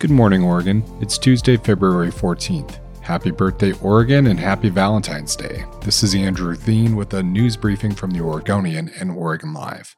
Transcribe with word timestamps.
Good 0.00 0.10
morning, 0.12 0.44
Oregon. 0.44 0.84
It's 1.00 1.18
Tuesday, 1.18 1.56
February 1.56 2.12
14th. 2.12 2.78
Happy 3.02 3.32
birthday, 3.32 3.72
Oregon, 3.82 4.28
and 4.28 4.38
happy 4.38 4.68
Valentine's 4.68 5.34
Day. 5.34 5.64
This 5.80 6.04
is 6.04 6.14
Andrew 6.14 6.54
Theen 6.54 6.94
with 6.94 7.12
a 7.14 7.22
news 7.24 7.56
briefing 7.56 7.92
from 7.92 8.12
the 8.12 8.20
Oregonian 8.20 8.92
and 9.00 9.10
Oregon 9.10 9.52
Live. 9.52 9.96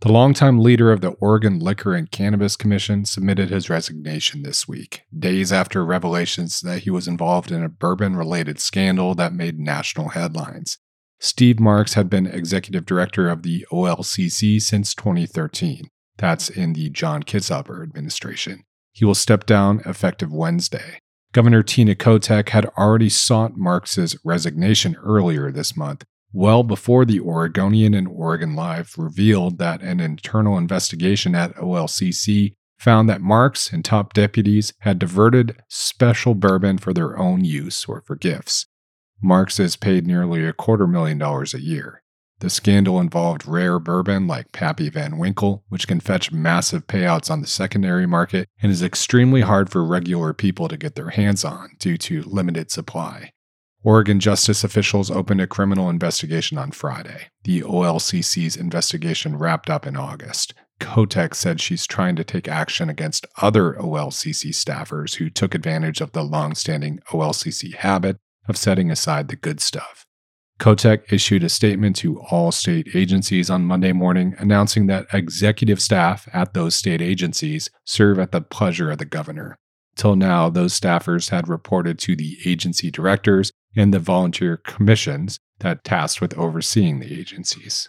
The 0.00 0.10
longtime 0.10 0.60
leader 0.60 0.90
of 0.90 1.02
the 1.02 1.10
Oregon 1.20 1.58
Liquor 1.58 1.94
and 1.94 2.10
Cannabis 2.10 2.56
Commission 2.56 3.04
submitted 3.04 3.50
his 3.50 3.68
resignation 3.68 4.44
this 4.44 4.66
week, 4.66 5.02
days 5.14 5.52
after 5.52 5.84
revelations 5.84 6.60
that 6.60 6.84
he 6.84 6.90
was 6.90 7.06
involved 7.06 7.52
in 7.52 7.62
a 7.62 7.68
bourbon 7.68 8.16
related 8.16 8.58
scandal 8.58 9.14
that 9.16 9.34
made 9.34 9.58
national 9.58 10.08
headlines. 10.08 10.78
Steve 11.20 11.60
Marks 11.60 11.92
had 11.92 12.08
been 12.08 12.26
executive 12.26 12.86
director 12.86 13.28
of 13.28 13.42
the 13.42 13.66
OLCC 13.70 14.58
since 14.62 14.94
2013. 14.94 15.90
That's 16.16 16.48
in 16.48 16.72
the 16.72 16.88
John 16.88 17.24
Kitzhaber 17.24 17.82
administration. 17.82 18.64
He 18.98 19.04
will 19.04 19.14
step 19.14 19.46
down 19.46 19.80
effective 19.86 20.32
Wednesday. 20.32 20.98
Governor 21.30 21.62
Tina 21.62 21.94
Kotek 21.94 22.48
had 22.48 22.66
already 22.76 23.08
sought 23.08 23.56
Marks's 23.56 24.18
resignation 24.24 24.96
earlier 24.96 25.52
this 25.52 25.76
month, 25.76 26.04
well 26.32 26.64
before 26.64 27.04
the 27.04 27.20
Oregonian 27.20 27.94
and 27.94 28.08
Oregon 28.08 28.56
Live 28.56 28.96
revealed 28.98 29.58
that 29.58 29.82
an 29.82 30.00
internal 30.00 30.58
investigation 30.58 31.36
at 31.36 31.54
OLCC 31.54 32.54
found 32.76 33.08
that 33.08 33.20
Marks 33.20 33.72
and 33.72 33.84
top 33.84 34.14
deputies 34.14 34.72
had 34.80 34.98
diverted 34.98 35.54
special 35.68 36.34
bourbon 36.34 36.76
for 36.76 36.92
their 36.92 37.16
own 37.16 37.44
use 37.44 37.84
or 37.84 38.02
for 38.04 38.16
gifts. 38.16 38.66
Marks 39.22 39.60
is 39.60 39.76
paid 39.76 40.08
nearly 40.08 40.44
a 40.44 40.52
quarter 40.52 40.88
million 40.88 41.18
dollars 41.18 41.54
a 41.54 41.62
year. 41.62 42.02
The 42.40 42.50
scandal 42.50 43.00
involved 43.00 43.48
rare 43.48 43.80
bourbon 43.80 44.28
like 44.28 44.52
Pappy 44.52 44.88
Van 44.88 45.18
Winkle, 45.18 45.64
which 45.68 45.88
can 45.88 45.98
fetch 45.98 46.30
massive 46.30 46.86
payouts 46.86 47.32
on 47.32 47.40
the 47.40 47.48
secondary 47.48 48.06
market 48.06 48.48
and 48.62 48.70
is 48.70 48.82
extremely 48.82 49.40
hard 49.40 49.70
for 49.70 49.84
regular 49.84 50.32
people 50.32 50.68
to 50.68 50.76
get 50.76 50.94
their 50.94 51.10
hands 51.10 51.44
on 51.44 51.70
due 51.80 51.96
to 51.98 52.22
limited 52.22 52.70
supply. 52.70 53.32
Oregon 53.82 54.20
justice 54.20 54.62
officials 54.62 55.10
opened 55.10 55.40
a 55.40 55.46
criminal 55.48 55.90
investigation 55.90 56.58
on 56.58 56.70
Friday. 56.70 57.28
The 57.42 57.62
OLCC's 57.62 58.56
investigation 58.56 59.36
wrapped 59.36 59.68
up 59.68 59.86
in 59.86 59.96
August. 59.96 60.54
Kotek 60.80 61.34
said 61.34 61.60
she's 61.60 61.86
trying 61.86 62.14
to 62.16 62.24
take 62.24 62.46
action 62.46 62.88
against 62.88 63.26
other 63.40 63.74
OLCC 63.74 64.50
staffers 64.50 65.16
who 65.16 65.28
took 65.28 65.54
advantage 65.54 66.00
of 66.00 66.12
the 66.12 66.22
long-standing 66.22 67.00
OLCC 67.10 67.74
habit 67.74 68.18
of 68.48 68.56
setting 68.56 68.90
aside 68.90 69.28
the 69.28 69.36
good 69.36 69.60
stuff. 69.60 70.06
Kotek 70.58 71.12
issued 71.12 71.44
a 71.44 71.48
statement 71.48 71.94
to 71.96 72.20
all 72.30 72.50
state 72.50 72.88
agencies 72.94 73.48
on 73.48 73.64
Monday 73.64 73.92
morning 73.92 74.34
announcing 74.38 74.86
that 74.86 75.06
executive 75.12 75.80
staff 75.80 76.28
at 76.32 76.52
those 76.52 76.74
state 76.74 77.00
agencies 77.00 77.70
serve 77.84 78.18
at 78.18 78.32
the 78.32 78.40
pleasure 78.40 78.90
of 78.90 78.98
the 78.98 79.04
governor. 79.04 79.56
Till 79.94 80.16
now, 80.16 80.48
those 80.48 80.78
staffers 80.78 81.30
had 81.30 81.48
reported 81.48 81.98
to 82.00 82.16
the 82.16 82.38
agency 82.44 82.90
directors 82.90 83.52
and 83.76 83.94
the 83.94 84.00
volunteer 84.00 84.56
commissions 84.56 85.38
that 85.60 85.84
tasked 85.84 86.20
with 86.20 86.36
overseeing 86.36 86.98
the 86.98 87.18
agencies. 87.18 87.88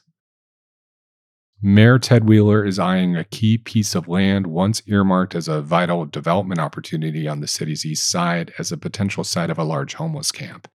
Mayor 1.61 1.99
Ted 1.99 2.27
Wheeler 2.27 2.63
is 2.63 2.79
eyeing 2.79 3.15
a 3.15 3.25
key 3.25 3.57
piece 3.57 3.93
of 3.93 4.07
land 4.07 4.47
once 4.47 4.81
earmarked 4.87 5.35
as 5.35 5.47
a 5.47 5.61
vital 5.61 6.05
development 6.05 6.59
opportunity 6.59 7.27
on 7.27 7.41
the 7.41 7.47
city's 7.47 7.85
east 7.85 8.09
side 8.09 8.53
as 8.57 8.71
a 8.71 8.77
potential 8.77 9.23
site 9.23 9.49
of 9.49 9.57
a 9.57 9.63
large 9.63 9.95
homeless 9.95 10.31
camp. 10.31 10.67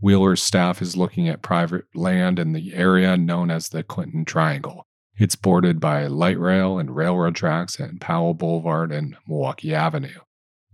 Wheeler's 0.00 0.42
staff 0.42 0.80
is 0.80 0.96
looking 0.96 1.28
at 1.28 1.42
private 1.42 1.84
land 1.94 2.38
in 2.38 2.52
the 2.52 2.74
area 2.74 3.16
known 3.16 3.50
as 3.50 3.68
the 3.68 3.82
Clinton 3.82 4.24
Triangle. 4.24 4.86
It's 5.18 5.36
bordered 5.36 5.80
by 5.80 6.06
light 6.06 6.38
rail 6.38 6.78
and 6.78 6.96
railroad 6.96 7.34
tracks 7.34 7.78
and 7.78 8.00
Powell 8.00 8.32
Boulevard 8.32 8.90
and 8.90 9.16
Milwaukie 9.28 9.72
Avenue. 9.72 10.20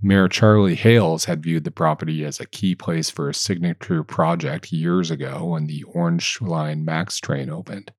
Mayor 0.01 0.29
Charlie 0.29 0.77
Hales 0.77 1.25
had 1.25 1.43
viewed 1.43 1.65
the 1.65 1.71
property 1.71 2.25
as 2.25 2.39
a 2.39 2.47
key 2.47 2.75
place 2.75 3.11
for 3.11 3.29
a 3.29 3.35
signature 3.35 4.05
project 4.05 4.71
years 4.71 5.11
ago 5.11 5.47
when 5.47 5.67
the 5.67 5.83
Orange 5.85 6.39
Line 6.41 6.85
Max 6.85 7.19
train 7.19 7.51
opened. 7.51 7.91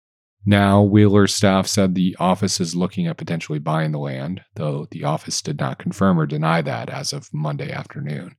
Now, 0.45 0.81
Wheeler's 0.81 1.35
staff 1.35 1.67
said 1.67 1.93
the 1.93 2.15
office 2.19 2.61
is 2.61 2.75
looking 2.75 3.07
at 3.07 3.17
potentially 3.17 3.59
buying 3.59 3.91
the 3.91 3.99
land, 3.99 4.41
though 4.55 4.87
the 4.91 5.03
office 5.03 5.41
did 5.41 5.59
not 5.59 5.79
confirm 5.79 6.17
or 6.17 6.25
deny 6.25 6.61
that 6.61 6.89
as 6.89 7.11
of 7.11 7.33
Monday 7.33 7.69
afternoon. 7.69 8.37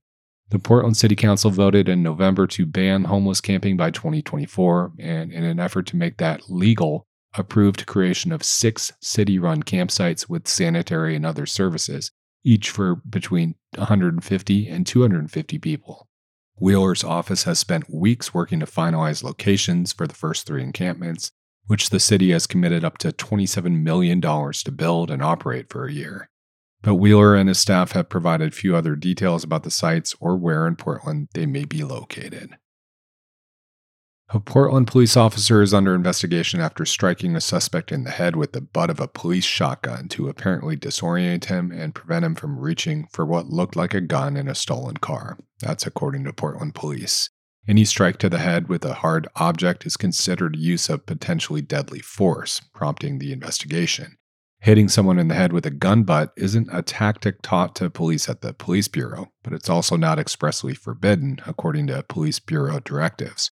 The 0.51 0.59
Portland 0.59 0.97
City 0.97 1.15
Council 1.15 1.51
voted 1.51 1.87
in 1.87 2.01
November 2.01 2.47
to 2.47 2.65
ban 2.65 3.03
homeless 3.03 3.39
camping 3.39 3.77
by 3.77 3.91
2024, 3.91 4.93
and 4.97 5.31
in 5.31 5.43
an 5.43 5.59
effort 5.59 5.85
to 5.87 5.95
make 5.95 6.17
that 6.17 6.49
legal, 6.49 7.05
approved 7.37 7.85
creation 7.85 8.31
of 8.31 8.43
six 8.43 8.91
city 8.99 9.37
run 9.37 9.61
campsites 9.61 10.27
with 10.27 10.47
sanitary 10.47 11.15
and 11.15 11.23
other 11.23 11.45
services, 11.45 12.11
each 12.43 12.71
for 12.71 12.95
between 12.95 13.55
150 13.75 14.67
and 14.67 14.87
250 14.87 15.59
people. 15.59 16.07
Wheeler's 16.59 17.03
office 17.03 17.43
has 17.43 17.59
spent 17.59 17.93
weeks 17.93 18.33
working 18.33 18.59
to 18.59 18.65
finalize 18.65 19.23
locations 19.23 19.93
for 19.93 20.07
the 20.07 20.15
first 20.15 20.47
three 20.47 20.63
encampments, 20.63 21.31
which 21.67 21.91
the 21.91 21.99
city 21.99 22.31
has 22.31 22.47
committed 22.47 22.83
up 22.83 22.97
to 22.97 23.11
$27 23.11 23.83
million 23.83 24.19
to 24.19 24.71
build 24.71 25.11
and 25.11 25.21
operate 25.21 25.69
for 25.69 25.85
a 25.85 25.93
year. 25.93 26.28
But 26.81 26.95
Wheeler 26.95 27.35
and 27.35 27.49
his 27.49 27.59
staff 27.59 27.91
have 27.91 28.09
provided 28.09 28.53
few 28.53 28.75
other 28.75 28.95
details 28.95 29.43
about 29.43 29.63
the 29.63 29.71
sites 29.71 30.15
or 30.19 30.37
where 30.37 30.65
in 30.65 30.75
Portland 30.75 31.27
they 31.33 31.45
may 31.45 31.65
be 31.65 31.83
located. 31.83 32.51
A 34.31 34.39
Portland 34.39 34.85
police 34.85 35.17
officer 35.17 35.63
is 35.63 35.73
under 35.73 35.95
investigation 35.95 36.61
after 36.61 36.85
striking 36.85 37.35
a 37.35 37.41
suspect 37.41 37.91
in 37.91 38.03
the 38.03 38.11
head 38.11 38.35
with 38.35 38.51
the 38.51 38.61
butt 38.61 38.91
of 38.91 38.99
a 38.99 39.07
police 39.07 39.43
shotgun 39.43 40.07
to 40.09 40.29
apparently 40.29 40.77
disorient 40.77 41.45
him 41.45 41.71
and 41.71 41.95
prevent 41.95 42.23
him 42.23 42.35
from 42.35 42.59
reaching 42.59 43.07
for 43.11 43.25
what 43.25 43.47
looked 43.47 43.75
like 43.75 43.95
a 43.95 44.01
gun 44.01 44.37
in 44.37 44.47
a 44.47 44.53
stolen 44.53 44.97
car. 44.97 45.39
That's 45.61 45.87
according 45.87 46.25
to 46.25 46.33
Portland 46.33 46.75
police. 46.75 47.31
Any 47.67 47.85
strike 47.85 48.17
to 48.19 48.29
the 48.29 48.37
head 48.37 48.69
with 48.69 48.85
a 48.85 48.95
hard 48.95 49.27
object 49.35 49.87
is 49.87 49.97
considered 49.97 50.55
use 50.55 50.89
of 50.89 51.07
potentially 51.07 51.63
deadly 51.63 51.99
force, 51.99 52.61
prompting 52.71 53.17
the 53.17 53.33
investigation. 53.33 54.17
Hitting 54.61 54.89
someone 54.89 55.19
in 55.19 55.29
the 55.29 55.35
head 55.35 55.53
with 55.53 55.65
a 55.65 55.71
gun 55.71 56.03
butt 56.03 56.33
isn't 56.35 56.67
a 56.71 56.81
tactic 56.81 57.41
taught 57.41 57.75
to 57.75 57.89
police 57.89 58.27
at 58.27 58.41
the 58.41 58.53
police 58.53 58.89
bureau, 58.89 59.31
but 59.41 59.53
it's 59.53 59.69
also 59.69 59.95
not 59.95 60.19
expressly 60.19 60.73
forbidden 60.73 61.39
according 61.47 61.87
to 61.87 62.03
police 62.09 62.39
bureau 62.39 62.81
directives. 62.81 63.51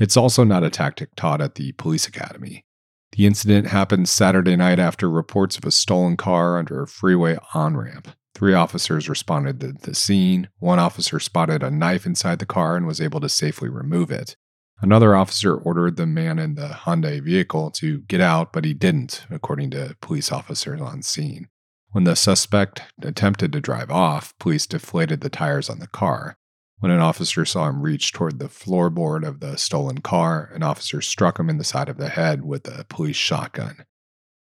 It's 0.00 0.16
also 0.16 0.42
not 0.42 0.64
a 0.64 0.70
tactic 0.70 1.14
taught 1.14 1.40
at 1.40 1.54
the 1.54 1.72
police 1.72 2.08
academy. 2.08 2.64
The 3.12 3.26
incident 3.26 3.68
happened 3.68 4.08
Saturday 4.08 4.56
night 4.56 4.80
after 4.80 5.08
reports 5.08 5.56
of 5.56 5.64
a 5.64 5.70
stolen 5.70 6.16
car 6.16 6.58
under 6.58 6.82
a 6.82 6.88
freeway 6.88 7.38
on 7.54 7.76
ramp. 7.76 8.08
Three 8.34 8.54
officers 8.54 9.08
responded 9.08 9.60
to 9.60 9.72
the 9.72 9.94
scene. 9.94 10.48
One 10.58 10.78
officer 10.78 11.18
spotted 11.20 11.62
a 11.62 11.70
knife 11.70 12.04
inside 12.04 12.40
the 12.40 12.46
car 12.46 12.76
and 12.76 12.86
was 12.86 13.00
able 13.00 13.20
to 13.20 13.28
safely 13.28 13.68
remove 13.68 14.10
it. 14.10 14.36
Another 14.80 15.16
officer 15.16 15.56
ordered 15.56 15.96
the 15.96 16.06
man 16.06 16.38
in 16.38 16.54
the 16.54 16.68
Hyundai 16.68 17.20
vehicle 17.20 17.70
to 17.72 18.00
get 18.02 18.20
out, 18.20 18.52
but 18.52 18.64
he 18.64 18.74
didn't, 18.74 19.26
according 19.28 19.70
to 19.70 19.96
police 20.00 20.30
officers 20.30 20.80
on 20.80 21.02
scene. 21.02 21.48
When 21.90 22.04
the 22.04 22.14
suspect 22.14 22.82
attempted 23.02 23.52
to 23.52 23.60
drive 23.60 23.90
off, 23.90 24.38
police 24.38 24.66
deflated 24.66 25.20
the 25.20 25.30
tires 25.30 25.68
on 25.68 25.80
the 25.80 25.88
car. 25.88 26.36
When 26.78 26.92
an 26.92 27.00
officer 27.00 27.44
saw 27.44 27.68
him 27.68 27.82
reach 27.82 28.12
toward 28.12 28.38
the 28.38 28.48
floorboard 28.48 29.26
of 29.26 29.40
the 29.40 29.56
stolen 29.56 29.98
car, 29.98 30.50
an 30.54 30.62
officer 30.62 31.00
struck 31.00 31.40
him 31.40 31.50
in 31.50 31.58
the 31.58 31.64
side 31.64 31.88
of 31.88 31.96
the 31.96 32.10
head 32.10 32.44
with 32.44 32.68
a 32.68 32.84
police 32.88 33.16
shotgun. 33.16 33.84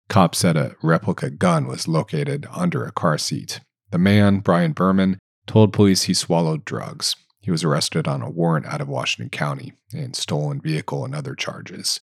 Cops 0.10 0.40
said 0.40 0.58
a 0.58 0.76
replica 0.82 1.30
gun 1.30 1.68
was 1.68 1.88
located 1.88 2.48
under 2.52 2.86
a 2.86 2.92
car 2.92 3.20
seat. 3.20 3.60
The 3.92 4.00
man, 4.00 4.40
Brian 4.40 4.72
Berman, 4.72 5.20
told 5.46 5.74
police 5.74 6.04
he 6.04 6.14
swallowed 6.16 6.66
drugs. 6.66 7.16
He 7.44 7.52
was 7.52 7.64
arrested 7.66 8.08
on 8.08 8.22
a 8.22 8.30
warrant 8.30 8.66
out 8.66 8.80
of 8.80 8.88
Washington 8.88 9.30
County 9.30 9.74
and 9.92 10.16
stolen 10.16 10.62
vehicle 10.62 11.04
and 11.04 11.14
other 11.14 11.36
charges. 11.36 12.00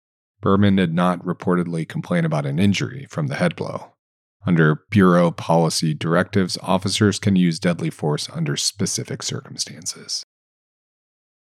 Berman 0.41 0.77
did 0.77 0.95
not 0.95 1.25
reportedly 1.25 1.89
complain 1.89 2.25
about 2.25 2.47
an 2.47 2.61
injury 2.61 3.07
from 3.11 3.27
the 3.27 3.35
head 3.35 3.57
blow. 3.57 3.95
Under 4.47 4.85
Bureau 4.91 5.33
policy 5.33 5.93
directives, 5.93 6.57
officers 6.63 7.19
can 7.19 7.35
use 7.35 7.59
deadly 7.59 7.91
force 7.91 8.29
under 8.31 8.57
specific 8.57 9.25
circumstances. 9.25 10.23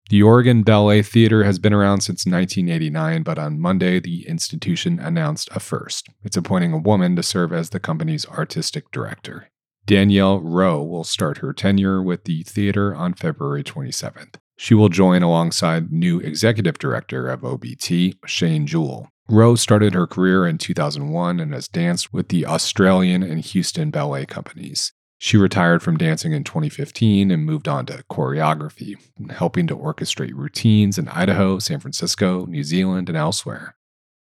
The 0.08 0.22
Oregon 0.22 0.62
Ballet 0.62 1.02
Theater 1.02 1.42
has 1.42 1.58
been 1.58 1.72
around 1.72 2.02
since 2.02 2.26
1989, 2.26 3.24
but 3.24 3.38
on 3.38 3.60
Monday, 3.60 3.98
the 3.98 4.26
institution 4.28 5.00
announced 5.00 5.48
a 5.52 5.60
first. 5.60 6.08
It's 6.22 6.36
appointing 6.36 6.72
a 6.72 6.78
woman 6.78 7.16
to 7.16 7.22
serve 7.24 7.52
as 7.52 7.70
the 7.70 7.80
company's 7.80 8.26
artistic 8.26 8.90
director. 8.92 9.48
Danielle 9.90 10.38
Rowe 10.38 10.84
will 10.84 11.02
start 11.02 11.38
her 11.38 11.52
tenure 11.52 12.00
with 12.00 12.22
the 12.22 12.44
theater 12.44 12.94
on 12.94 13.12
February 13.12 13.64
27th. 13.64 14.36
She 14.56 14.72
will 14.72 14.88
join 14.88 15.24
alongside 15.24 15.90
new 15.90 16.20
executive 16.20 16.78
director 16.78 17.28
of 17.28 17.40
OBT, 17.40 18.14
Shane 18.24 18.68
Jewell. 18.68 19.08
Rowe 19.28 19.56
started 19.56 19.94
her 19.94 20.06
career 20.06 20.46
in 20.46 20.58
2001 20.58 21.40
and 21.40 21.52
has 21.52 21.66
danced 21.66 22.12
with 22.12 22.28
the 22.28 22.46
Australian 22.46 23.24
and 23.24 23.40
Houston 23.40 23.90
ballet 23.90 24.26
companies. 24.26 24.92
She 25.18 25.36
retired 25.36 25.82
from 25.82 25.96
dancing 25.96 26.30
in 26.30 26.44
2015 26.44 27.32
and 27.32 27.44
moved 27.44 27.66
on 27.66 27.84
to 27.86 28.04
choreography, 28.08 28.94
helping 29.28 29.66
to 29.66 29.76
orchestrate 29.76 30.34
routines 30.36 30.98
in 30.98 31.08
Idaho, 31.08 31.58
San 31.58 31.80
Francisco, 31.80 32.46
New 32.46 32.62
Zealand, 32.62 33.08
and 33.08 33.18
elsewhere. 33.18 33.74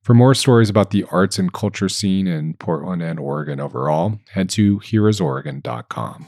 For 0.07 0.13
more 0.13 0.33
stories 0.33 0.69
about 0.69 0.92
the 0.92 1.04
arts 1.12 1.38
and 1.38 1.51
culture 1.51 1.89
scene 1.89 2.27
in 2.27 2.54
Portland 2.54 3.01
and 3.01 3.19
Oregon 3.19 3.59
overall, 3.59 4.21
head 4.31 4.50
to 4.51 4.80
hereisoregon.com. 4.80 6.25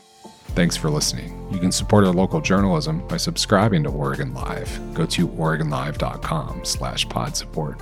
Thanks 0.48 0.76
for 0.76 0.90
listening. 0.90 1.48
You 1.50 1.60
can 1.60 1.72
support 1.72 2.04
our 2.04 2.12
local 2.12 2.42
journalism 2.42 3.08
by 3.08 3.16
subscribing 3.16 3.84
to 3.84 3.90
Oregon 3.90 4.34
Live. 4.34 4.94
Go 4.94 5.06
to 5.06 5.30
oregonlive.com 5.30 6.66
slash 6.66 7.08
pod 7.08 7.38
support. 7.38 7.80